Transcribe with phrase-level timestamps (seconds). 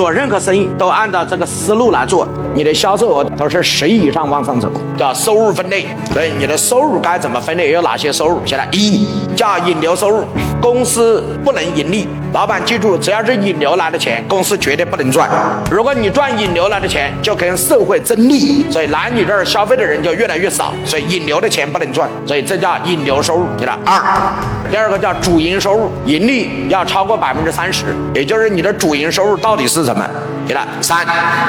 [0.00, 4.70] 做任何生意都按照这个思路来做，你的销售额都是十亿以上往上走。
[4.96, 7.70] 叫收入分类，所以你的收入该怎么分类？
[7.70, 8.40] 有哪些收入？
[8.44, 10.24] 现在一叫引流收入，
[10.60, 12.06] 公司不能盈利。
[12.32, 15.28] 老板记住，只要是引流来的钱，公司绝对不能赚。
[15.70, 20.72] 如果你赚引流来的钱，就跟社会争利，所以来你这儿消费的人就越来越少。
[20.84, 23.46] 所以引流的钱不能赚，所以这叫引流收入。
[23.58, 24.00] 记了二，
[24.70, 30.06] 第二个叫主营收入，盈利要超过百分之三十，也就是你的主营收入到底是什么？
[30.50, 31.06] 记了三，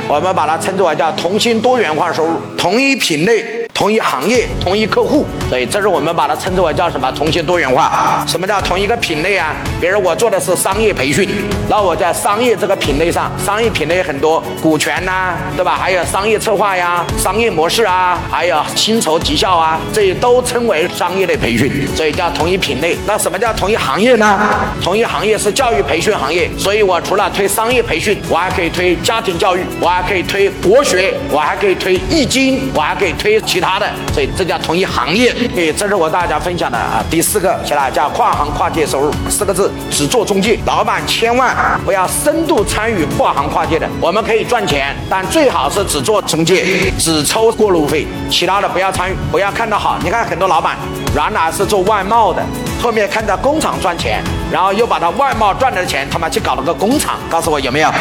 [0.08, 3.61] 我们把它称之为叫同心多元化收入，同一品类。
[3.74, 7.12] 同一行业、同一客户，所以这是我们把它称之为叫什么？
[7.14, 8.24] 同心多元化。
[8.28, 9.56] 什么叫同一个品类啊？
[9.80, 11.28] 比如我做的是商业培训，
[11.70, 15.76] 那我在商业这个品类上，商业品类很多，股权呐，对吧？
[15.76, 22.98] 还有商业策划呀、商业模式啊，还有薪酬绩效啊，这些都称为商业类培训，所以叫同一品类。
[23.08, 24.40] 那什么叫同一行业呢？
[24.84, 33.61] 同一行业是教育培训行业，所以我除了推商业培训，我还可以推家庭教育，我还可以推国学，我还可以推易经，我还可以推其。
[33.62, 35.32] 其他的，所以这叫同一行业。
[35.56, 36.98] 诶，这是我大家分享的啊。
[37.12, 40.58] 第四个，起来叫跨行跨界收入，四个字，只做中介。
[40.66, 43.88] 老板千万不要深度参与跨行跨界的。
[44.02, 49.96] 我们可以赚钱，但最好是只做中介，只抽过路费，其他的不要参与，不要看到好。
[50.04, 50.76] 你看很多老板
[51.14, 52.44] 原来是做外贸的，
[52.82, 57.92] 后面看到工厂赚钱，然后又把他外贸赚的钱他妈去搞了个工厂，告诉我有没有？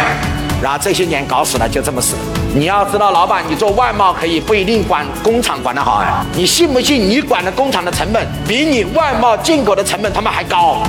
[0.63, 2.15] 然后这些年搞死了，就这么死。
[2.55, 6.25] 你要知道，老板，你做外贸可以不一定管工厂管得好啊。
[6.35, 7.09] 你信不信？
[7.09, 10.83] 你管的工厂的成本比你外贸进口的成本他妈还高。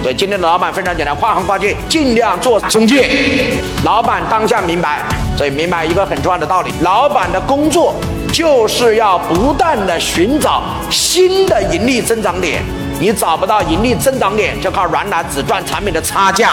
[0.00, 3.10] 所以今天的老板非常简单，跨行跨界，尽量做中介。
[3.84, 5.02] 老板当下明白，
[5.36, 7.94] 所以明白一个很重要的道理：老板的工作
[8.32, 12.62] 就是要不断的寻找新的盈利增长点。
[13.00, 16.52] 你找不到盈利增长点，就靠原来只赚产品的差价。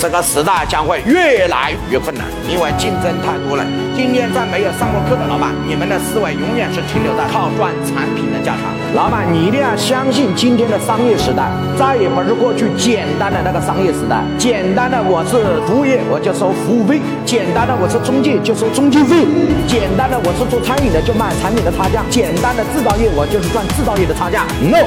[0.00, 3.62] 这个时代将会越来越困难，因为竞争太多了。
[3.94, 8.72] 今天在没有上过课的老板，你们的思维永远是停留在靠赚产品的价差。
[8.96, 14.24] 老板，你一定要相信今天的商业时代，再也不是过去简单的那个商业时代。
[14.38, 15.36] 简单的我是
[15.68, 16.96] 服务业，我就收服务费；
[17.28, 19.28] 简单的我是中介，就收中介费；
[19.68, 24.48] 简单的我是做餐饮的，就卖产品的差价；简单的制造业，我就是赚制造业的差价。
[24.64, 24.80] No，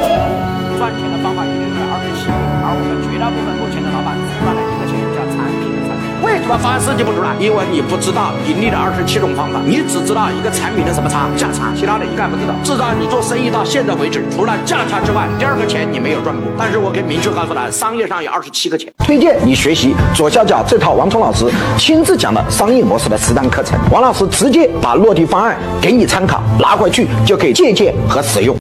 [0.82, 1.78] 赚钱的方法一定是
[6.44, 7.34] 为什么方案设计不出来？
[7.40, 12.54] 因为你不知道盈利的二十七种方法，你只知道一个产品的什么差价差，其他的一概不知道。
[12.62, 16.44] 至少你做生意到现在为止，除了价差之外，第二个钱你没有赚过。
[16.60, 18.92] 但是我可以明确告诉他，商业上有二十七个钱。
[18.98, 21.46] 推荐你学习左下角这套王聪老师
[21.78, 28.52] 亲自讲的商业模式的实战课程，王老师直接把落地方案给你参考，拿回去就可以借鉴和使用。